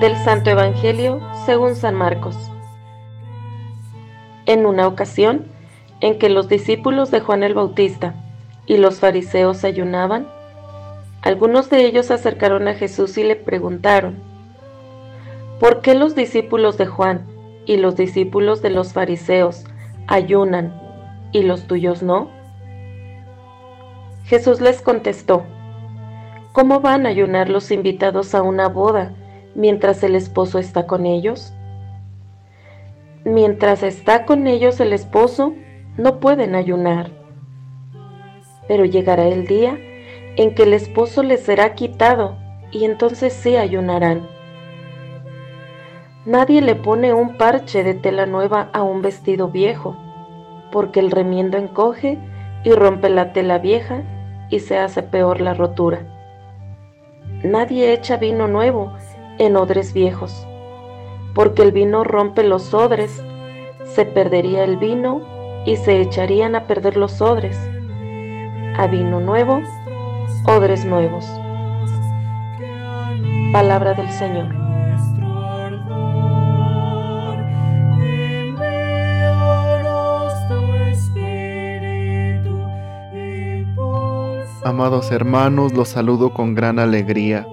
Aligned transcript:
Santo 0.00 0.50
Evangelio 0.50 1.20
según 1.44 1.74
San 1.74 1.96
Marcos. 1.96 2.36
En 4.46 4.64
una 4.64 4.86
ocasión 4.86 5.46
en 6.00 6.20
que 6.20 6.28
los 6.28 6.48
discípulos 6.48 7.10
de 7.10 7.18
Juan 7.18 7.42
el 7.42 7.54
Bautista 7.54 8.14
y 8.66 8.76
los 8.76 9.00
fariseos 9.00 9.64
ayunaban, 9.64 10.28
algunos 11.22 11.68
de 11.68 11.84
ellos 11.84 12.06
se 12.06 12.14
acercaron 12.14 12.68
a 12.68 12.74
Jesús 12.74 13.18
y 13.18 13.24
le 13.24 13.34
preguntaron, 13.34 14.22
¿por 15.58 15.80
qué 15.80 15.94
los 15.94 16.14
discípulos 16.14 16.78
de 16.78 16.86
Juan 16.86 17.26
y 17.66 17.76
los 17.76 17.96
discípulos 17.96 18.62
de 18.62 18.70
los 18.70 18.92
fariseos 18.92 19.64
ayunan 20.06 20.80
y 21.32 21.42
los 21.42 21.66
tuyos 21.66 22.04
no? 22.04 22.30
Jesús 24.24 24.60
les 24.60 24.80
contestó, 24.80 25.42
¿cómo 26.52 26.78
van 26.80 27.04
a 27.04 27.08
ayunar 27.08 27.48
los 27.48 27.72
invitados 27.72 28.36
a 28.36 28.42
una 28.42 28.68
boda 28.68 29.12
mientras 29.58 30.04
el 30.04 30.14
esposo 30.14 30.60
está 30.60 30.86
con 30.86 31.04
ellos? 31.04 31.52
Mientras 33.24 33.82
está 33.82 34.24
con 34.24 34.46
ellos 34.46 34.78
el 34.78 34.92
esposo, 34.92 35.52
no 35.96 36.20
pueden 36.20 36.54
ayunar. 36.54 37.10
Pero 38.68 38.84
llegará 38.84 39.26
el 39.26 39.48
día 39.48 39.76
en 40.36 40.54
que 40.54 40.62
el 40.62 40.74
esposo 40.74 41.24
les 41.24 41.40
será 41.40 41.74
quitado 41.74 42.36
y 42.70 42.84
entonces 42.84 43.32
sí 43.32 43.56
ayunarán. 43.56 44.28
Nadie 46.24 46.62
le 46.62 46.76
pone 46.76 47.12
un 47.12 47.36
parche 47.36 47.82
de 47.82 47.94
tela 47.94 48.26
nueva 48.26 48.70
a 48.72 48.82
un 48.82 49.02
vestido 49.02 49.48
viejo, 49.48 49.96
porque 50.70 51.00
el 51.00 51.10
remiendo 51.10 51.58
encoge 51.58 52.16
y 52.62 52.70
rompe 52.70 53.08
la 53.08 53.32
tela 53.32 53.58
vieja 53.58 54.04
y 54.50 54.60
se 54.60 54.78
hace 54.78 55.02
peor 55.02 55.40
la 55.40 55.54
rotura. 55.54 56.06
Nadie 57.42 57.92
echa 57.92 58.18
vino 58.18 58.46
nuevo 58.46 58.92
en 59.38 59.56
odres 59.56 59.92
viejos, 59.92 60.46
porque 61.34 61.62
el 61.62 61.72
vino 61.72 62.04
rompe 62.04 62.42
los 62.42 62.74
odres, 62.74 63.22
se 63.84 64.04
perdería 64.04 64.64
el 64.64 64.76
vino 64.76 65.22
y 65.64 65.76
se 65.76 66.00
echarían 66.00 66.54
a 66.54 66.66
perder 66.66 66.96
los 66.96 67.20
odres. 67.20 67.58
A 68.76 68.86
vino 68.86 69.20
nuevo 69.20 69.60
odres 70.44 70.84
nuevos. 70.84 71.26
Palabra 73.52 73.94
del 73.94 74.10
Señor. 74.10 74.54
Amados 84.64 85.10
hermanos, 85.12 85.72
los 85.72 85.88
saludo 85.88 86.34
con 86.34 86.54
gran 86.54 86.78
alegría, 86.78 87.46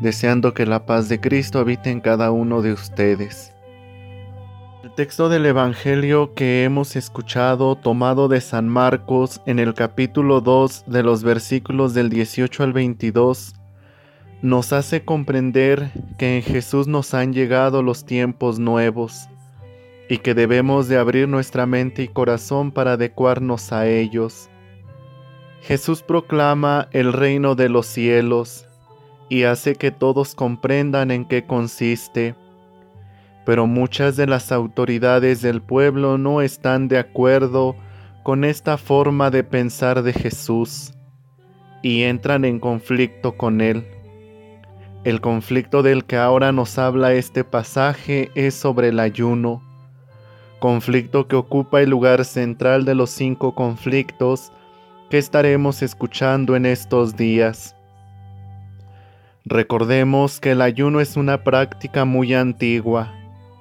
deseando 0.00 0.54
que 0.54 0.66
la 0.66 0.86
paz 0.86 1.08
de 1.08 1.20
Cristo 1.20 1.58
habite 1.58 1.90
en 1.90 2.00
cada 2.00 2.30
uno 2.30 2.62
de 2.62 2.72
ustedes. 2.72 3.52
El 4.82 4.92
texto 4.92 5.28
del 5.28 5.44
Evangelio 5.44 6.34
que 6.34 6.64
hemos 6.64 6.96
escuchado, 6.96 7.76
tomado 7.76 8.28
de 8.28 8.40
San 8.40 8.66
Marcos 8.66 9.42
en 9.44 9.58
el 9.58 9.74
capítulo 9.74 10.40
2 10.40 10.84
de 10.86 11.02
los 11.02 11.22
versículos 11.22 11.92
del 11.92 12.08
18 12.08 12.62
al 12.62 12.72
22, 12.72 13.54
nos 14.40 14.72
hace 14.72 15.04
comprender 15.04 15.90
que 16.16 16.38
en 16.38 16.42
Jesús 16.42 16.88
nos 16.88 17.12
han 17.12 17.34
llegado 17.34 17.82
los 17.82 18.06
tiempos 18.06 18.58
nuevos 18.58 19.28
y 20.08 20.18
que 20.18 20.34
debemos 20.34 20.88
de 20.88 20.96
abrir 20.96 21.28
nuestra 21.28 21.66
mente 21.66 22.02
y 22.02 22.08
corazón 22.08 22.72
para 22.72 22.92
adecuarnos 22.92 23.72
a 23.72 23.86
ellos. 23.86 24.48
Jesús 25.60 26.02
proclama 26.02 26.88
el 26.92 27.12
reino 27.12 27.54
de 27.54 27.68
los 27.68 27.84
cielos 27.84 28.69
y 29.30 29.44
hace 29.44 29.76
que 29.76 29.90
todos 29.90 30.34
comprendan 30.34 31.10
en 31.10 31.24
qué 31.24 31.46
consiste 31.46 32.34
pero 33.50 33.66
muchas 33.66 34.16
de 34.16 34.26
las 34.26 34.52
autoridades 34.52 35.42
del 35.42 35.60
pueblo 35.60 36.18
no 36.18 36.40
están 36.40 36.88
de 36.88 36.98
acuerdo 36.98 37.74
con 38.22 38.44
esta 38.44 38.76
forma 38.76 39.30
de 39.30 39.44
pensar 39.44 40.02
de 40.02 40.12
Jesús 40.12 40.94
y 41.82 42.02
entran 42.02 42.44
en 42.44 42.60
conflicto 42.60 43.36
con 43.36 43.60
él. 43.60 43.86
El 45.02 45.20
conflicto 45.20 45.82
del 45.82 46.04
que 46.04 46.16
ahora 46.16 46.52
nos 46.52 46.78
habla 46.78 47.14
este 47.14 47.42
pasaje 47.42 48.30
es 48.34 48.54
sobre 48.54 48.90
el 48.90 49.00
ayuno, 49.00 49.62
conflicto 50.58 51.26
que 51.26 51.36
ocupa 51.36 51.80
el 51.80 51.88
lugar 51.88 52.26
central 52.26 52.84
de 52.84 52.94
los 52.94 53.10
cinco 53.10 53.54
conflictos 53.54 54.52
que 55.08 55.16
estaremos 55.16 55.82
escuchando 55.82 56.54
en 56.54 56.66
estos 56.66 57.16
días. 57.16 57.74
Recordemos 59.44 60.38
que 60.38 60.52
el 60.52 60.60
ayuno 60.60 61.00
es 61.00 61.16
una 61.16 61.42
práctica 61.44 62.04
muy 62.04 62.34
antigua 62.34 63.14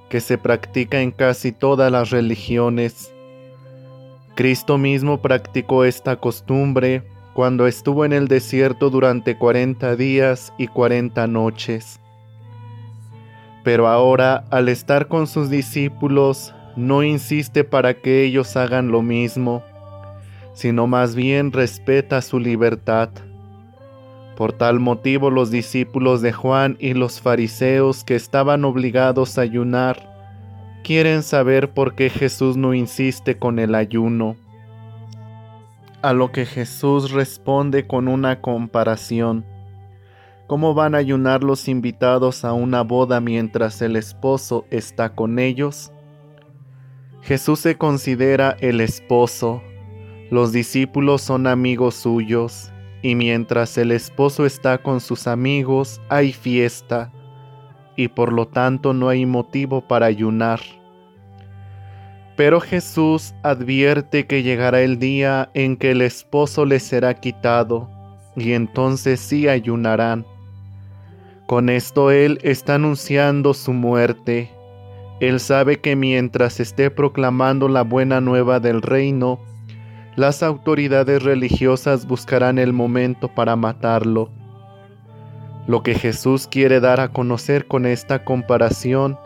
que 0.10 0.20
se 0.20 0.38
practica 0.38 1.02
en 1.02 1.12
casi 1.12 1.52
todas 1.52 1.92
las 1.92 2.10
religiones. 2.10 3.14
Cristo 4.36 4.78
mismo 4.78 5.22
practicó 5.22 5.86
esta 5.86 6.18
costumbre 6.18 7.04
cuando 7.34 7.68
estuvo 7.68 8.04
en 8.04 8.12
el 8.12 8.28
desierto 8.28 8.90
durante 8.90 9.38
40 9.38 9.96
días 9.96 10.52
y 10.58 10.68
40 10.68 11.28
noches. 11.28 12.00
Pero 13.64 13.88
ahora, 13.88 14.46
al 14.50 14.68
estar 14.68 15.08
con 15.08 15.28
sus 15.28 15.50
discípulos, 15.50 16.54
no 16.76 17.04
insiste 17.04 17.64
para 17.64 17.94
que 17.94 18.24
ellos 18.24 18.58
hagan 18.58 18.92
lo 18.92 19.02
mismo, 19.02 19.64
sino 20.54 20.88
más 20.88 21.16
bien 21.16 21.52
respeta 21.52 22.22
su 22.22 22.40
libertad. 22.40 23.10
Por 24.40 24.54
tal 24.54 24.80
motivo 24.80 25.32
los 25.32 25.52
discípulos 25.52 26.22
de 26.22 26.32
Juan 26.32 26.78
y 26.80 26.94
los 26.94 27.20
fariseos 27.20 28.06
que 28.06 28.16
estaban 28.16 28.64
obligados 28.64 29.38
a 29.38 29.42
ayunar 29.42 30.16
quieren 30.82 31.24
saber 31.24 31.72
por 31.74 31.94
qué 31.94 32.10
Jesús 32.10 32.56
no 32.56 32.74
insiste 32.74 33.38
con 33.38 33.60
el 33.60 33.76
ayuno. 33.76 34.38
A 36.02 36.14
lo 36.14 36.32
que 36.32 36.46
Jesús 36.46 37.12
responde 37.12 37.86
con 37.86 38.08
una 38.08 38.40
comparación. 38.40 39.44
¿Cómo 40.48 40.74
van 40.74 40.96
a 40.96 41.00
ayunar 41.00 41.44
los 41.44 41.68
invitados 41.68 42.46
a 42.46 42.54
una 42.54 42.82
boda 42.82 43.20
mientras 43.20 43.82
el 43.82 43.98
esposo 43.98 44.64
está 44.70 45.16
con 45.16 45.38
ellos? 45.38 45.92
Jesús 47.24 47.60
se 47.60 47.78
considera 47.78 48.56
el 48.62 48.80
esposo, 48.80 49.62
los 50.32 50.54
discípulos 50.54 51.24
son 51.24 51.46
amigos 51.46 51.96
suyos, 51.96 52.72
y 53.02 53.16
mientras 53.16 53.78
el 53.78 53.92
esposo 53.92 54.46
está 54.46 54.78
con 54.78 55.00
sus 55.00 55.28
amigos 55.28 56.02
hay 56.10 56.34
fiesta, 56.34 57.12
y 57.96 58.08
por 58.08 58.32
lo 58.32 58.48
tanto 58.48 58.94
no 58.94 59.10
hay 59.10 59.26
motivo 59.26 59.82
para 59.82 60.06
ayunar. 60.06 60.60
Pero 62.36 62.62
Jesús 62.62 63.34
advierte 63.44 64.26
que 64.26 64.44
llegará 64.44 64.82
el 64.82 65.00
día 65.00 65.50
en 65.54 65.76
que 65.76 65.92
el 65.92 66.02
esposo 66.02 66.66
les 66.66 66.84
será 66.84 67.14
quitado, 67.14 67.90
y 68.36 68.54
entonces 68.54 69.20
sí 69.20 69.48
ayunarán. 69.48 70.26
Con 71.48 71.68
esto 71.70 72.12
Él 72.12 72.40
está 72.44 72.76
anunciando 72.76 73.54
su 73.54 73.74
muerte. 73.74 74.52
Él 75.20 75.40
sabe 75.40 75.82
que 75.82 75.96
mientras 75.96 76.60
esté 76.60 76.92
proclamando 76.92 77.68
la 77.68 77.82
buena 77.82 78.22
nueva 78.22 78.60
del 78.60 78.82
reino, 78.82 79.40
las 80.20 80.44
autoridades 80.44 81.24
religiosas 81.24 82.06
buscarán 82.06 82.60
el 82.60 82.74
momento 82.74 83.30
para 83.30 83.56
matarlo. 83.56 84.30
Lo 85.66 85.82
que 85.82 85.96
Jesús 85.96 86.46
quiere 86.46 86.82
dar 86.82 87.00
a 87.00 87.08
conocer 87.08 87.68
con 87.68 87.86
esta 87.86 88.26
comparación 88.26 89.18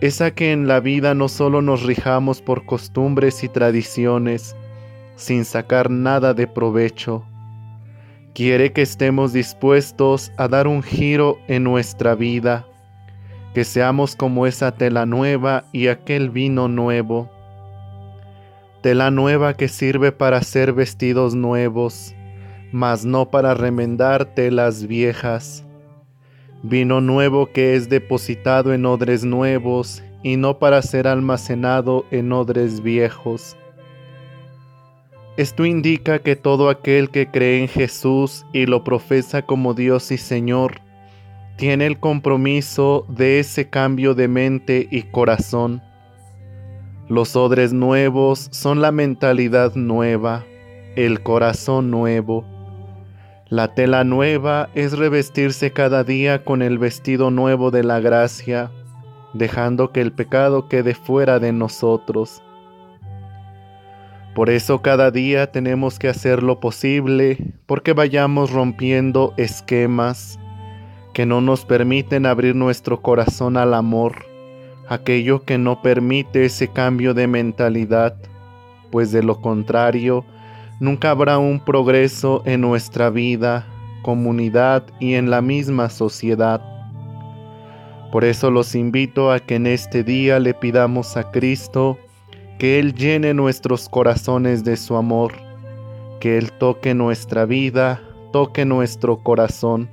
es 0.00 0.22
a 0.22 0.30
que 0.30 0.52
en 0.52 0.66
la 0.66 0.80
vida 0.80 1.12
no 1.12 1.28
solo 1.28 1.60
nos 1.60 1.82
rijamos 1.82 2.40
por 2.40 2.64
costumbres 2.64 3.44
y 3.44 3.50
tradiciones, 3.50 4.56
sin 5.14 5.44
sacar 5.44 5.90
nada 5.90 6.32
de 6.32 6.46
provecho. 6.46 7.22
Quiere 8.34 8.72
que 8.72 8.80
estemos 8.80 9.34
dispuestos 9.34 10.32
a 10.38 10.48
dar 10.48 10.66
un 10.68 10.82
giro 10.82 11.36
en 11.48 11.64
nuestra 11.64 12.14
vida, 12.14 12.64
que 13.52 13.64
seamos 13.64 14.16
como 14.16 14.46
esa 14.46 14.72
tela 14.72 15.04
nueva 15.04 15.66
y 15.70 15.88
aquel 15.88 16.30
vino 16.30 16.66
nuevo 16.66 17.33
tela 18.84 19.10
nueva 19.10 19.54
que 19.54 19.66
sirve 19.66 20.12
para 20.12 20.36
hacer 20.36 20.74
vestidos 20.74 21.34
nuevos, 21.34 22.14
mas 22.70 23.02
no 23.02 23.30
para 23.30 23.54
remendar 23.54 24.26
telas 24.26 24.86
viejas. 24.86 25.64
Vino 26.62 27.00
nuevo 27.00 27.46
que 27.46 27.76
es 27.76 27.88
depositado 27.88 28.74
en 28.74 28.84
odres 28.84 29.24
nuevos 29.24 30.02
y 30.22 30.36
no 30.36 30.58
para 30.58 30.82
ser 30.82 31.08
almacenado 31.08 32.04
en 32.10 32.30
odres 32.30 32.82
viejos. 32.82 33.56
Esto 35.38 35.64
indica 35.64 36.18
que 36.18 36.36
todo 36.36 36.68
aquel 36.68 37.08
que 37.08 37.30
cree 37.30 37.62
en 37.62 37.68
Jesús 37.68 38.44
y 38.52 38.66
lo 38.66 38.84
profesa 38.84 39.40
como 39.40 39.72
Dios 39.72 40.12
y 40.12 40.18
Señor, 40.18 40.82
tiene 41.56 41.86
el 41.86 41.98
compromiso 41.98 43.06
de 43.08 43.38
ese 43.38 43.70
cambio 43.70 44.14
de 44.14 44.28
mente 44.28 44.88
y 44.90 45.04
corazón 45.04 45.80
los 47.08 47.36
odres 47.36 47.74
nuevos 47.74 48.48
son 48.50 48.80
la 48.80 48.90
mentalidad 48.90 49.74
nueva, 49.74 50.44
el 50.96 51.22
corazón 51.22 51.90
nuevo. 51.90 52.46
La 53.50 53.74
tela 53.74 54.04
nueva 54.04 54.70
es 54.74 54.96
revestirse 54.96 55.70
cada 55.70 56.02
día 56.02 56.44
con 56.44 56.62
el 56.62 56.78
vestido 56.78 57.30
nuevo 57.30 57.70
de 57.70 57.84
la 57.84 58.00
gracia, 58.00 58.70
dejando 59.34 59.92
que 59.92 60.00
el 60.00 60.12
pecado 60.12 60.68
quede 60.68 60.94
fuera 60.94 61.38
de 61.38 61.52
nosotros. 61.52 62.42
Por 64.34 64.48
eso 64.48 64.80
cada 64.80 65.10
día 65.10 65.52
tenemos 65.52 65.98
que 65.98 66.08
hacer 66.08 66.42
lo 66.42 66.58
posible 66.58 67.38
porque 67.66 67.92
vayamos 67.92 68.50
rompiendo 68.50 69.34
esquemas 69.36 70.40
que 71.12 71.26
no 71.26 71.42
nos 71.42 71.66
permiten 71.66 72.24
abrir 72.24 72.56
nuestro 72.56 73.02
corazón 73.02 73.56
al 73.56 73.74
amor, 73.74 74.24
aquello 74.88 75.44
que 75.44 75.58
no 75.58 75.82
permite 75.82 76.44
ese 76.44 76.68
cambio 76.68 77.14
de 77.14 77.26
mentalidad, 77.26 78.16
pues 78.90 79.12
de 79.12 79.22
lo 79.22 79.40
contrario, 79.40 80.24
nunca 80.80 81.10
habrá 81.10 81.38
un 81.38 81.60
progreso 81.60 82.42
en 82.44 82.60
nuestra 82.60 83.10
vida, 83.10 83.66
comunidad 84.02 84.84
y 85.00 85.14
en 85.14 85.30
la 85.30 85.40
misma 85.40 85.88
sociedad. 85.88 86.60
Por 88.12 88.24
eso 88.24 88.50
los 88.50 88.74
invito 88.74 89.32
a 89.32 89.40
que 89.40 89.56
en 89.56 89.66
este 89.66 90.04
día 90.04 90.38
le 90.38 90.54
pidamos 90.54 91.16
a 91.16 91.30
Cristo 91.32 91.98
que 92.58 92.78
Él 92.78 92.94
llene 92.94 93.34
nuestros 93.34 93.88
corazones 93.88 94.62
de 94.62 94.76
su 94.76 94.96
amor, 94.96 95.32
que 96.20 96.38
Él 96.38 96.52
toque 96.52 96.94
nuestra 96.94 97.44
vida, 97.44 98.00
toque 98.32 98.64
nuestro 98.64 99.18
corazón, 99.22 99.90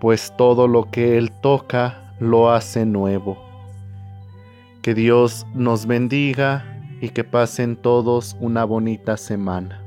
pues 0.00 0.32
todo 0.38 0.68
lo 0.68 0.90
que 0.90 1.18
Él 1.18 1.32
toca 1.40 2.14
lo 2.20 2.52
hace 2.52 2.86
nuevo. 2.86 3.43
Que 4.84 4.92
Dios 4.92 5.46
nos 5.54 5.86
bendiga 5.86 6.62
y 7.00 7.08
que 7.08 7.24
pasen 7.24 7.74
todos 7.74 8.36
una 8.38 8.66
bonita 8.66 9.16
semana. 9.16 9.83